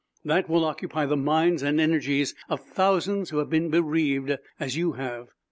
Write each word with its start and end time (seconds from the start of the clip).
That 0.25 0.49
will 0.49 0.65
occupy 0.65 1.05
the 1.05 1.15
minds 1.15 1.61
and 1.61 1.79
energies 1.79 2.33
of 2.49 2.65
thousands 2.65 3.29
who 3.29 3.37
have 3.37 3.51
been 3.51 3.69
bereaved 3.69 4.35
as 4.59 4.75
you 4.75 4.93
have. 4.93 5.29